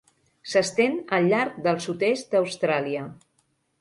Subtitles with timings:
[0.53, 3.05] S'estén al llarg del sud-est d'Austràlia.